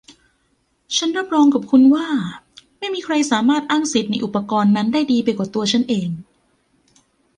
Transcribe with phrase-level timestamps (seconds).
[0.95, 2.07] ฉันรับรองกับคุณว่า
[2.77, 6.09] ไม่มีใครสามารถอ้างสิทธิ์ในอุปกรณ์นั้นได้ดีไปกว่าตัวฉันเอง